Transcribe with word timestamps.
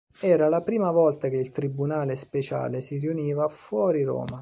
Era 0.19 0.49
la 0.49 0.63
prima 0.63 0.89
volta 0.89 1.27
che 1.27 1.37
il 1.37 1.51
Tribunale 1.51 2.15
speciale 2.15 2.81
si 2.81 2.97
riuniva 2.97 3.47
fuori 3.47 4.01
Roma. 4.01 4.29